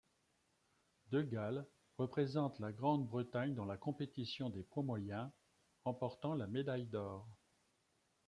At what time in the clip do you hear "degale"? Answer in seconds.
1.11-1.67